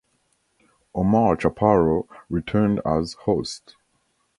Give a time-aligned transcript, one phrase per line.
[0.95, 3.75] Omar Chaparro returned as host.